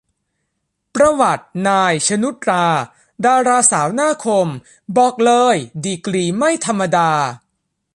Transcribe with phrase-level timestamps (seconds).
[0.95, 2.65] ประวัติ นาย ชนุชตรา
[3.25, 4.47] ดาราสาวหน้าคม
[4.97, 7.11] บอกเลยดีกรีไม่ธรรมดา